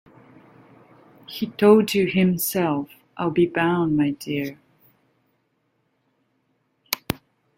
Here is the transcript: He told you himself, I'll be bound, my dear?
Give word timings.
He 1.27 1.45
told 1.45 1.93
you 1.93 2.07
himself, 2.07 2.89
I'll 3.17 3.29
be 3.29 3.45
bound, 3.45 3.95
my 3.95 4.09
dear? 4.09 4.57